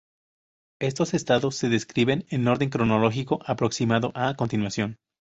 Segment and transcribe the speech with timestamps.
[0.79, 4.97] Estos estados se describen, en orden cronológico aproximado, a continuación.